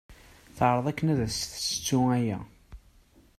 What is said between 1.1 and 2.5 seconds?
ad as-tessettu aya.